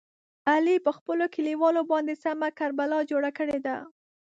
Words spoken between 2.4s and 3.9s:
کربلا جوړه کړې ده.